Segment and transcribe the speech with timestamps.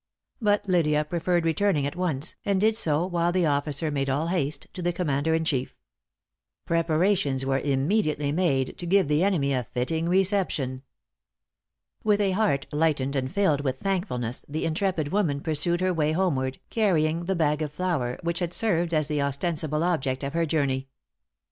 [0.41, 4.65] But Lydia preferred returning at once; and did so, while the officer made all haste
[4.73, 5.75] to the commander in chief.
[6.65, 10.81] Preparations were immediately made to give the enemy a fitting reception.
[12.03, 16.57] With a heart lightened and filled with thankfulness the intrepid woman pursued her way homeward,
[16.71, 20.87] carrying the bag of flour which had served as the ostensible object of her journey!